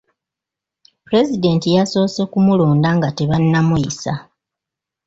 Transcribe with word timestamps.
Pulezidenti 1.05 1.67
yasoose 1.77 2.21
ku 2.31 2.37
mulonda 2.45 2.89
nga 2.97 3.09
tebannamuyisa. 3.17 4.13